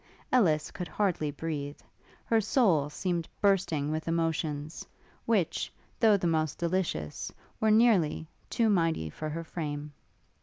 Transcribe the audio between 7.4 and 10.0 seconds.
were nearly too mighty for her frame.